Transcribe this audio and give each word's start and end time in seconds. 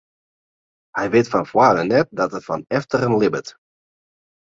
Hy 0.97 1.05
wit 1.13 1.29
fan 1.31 1.49
foaren 1.51 1.89
net 1.95 2.07
dat 2.19 2.33
er 2.37 2.43
fan 2.47 2.61
efteren 2.77 3.17
libbet. 3.21 3.47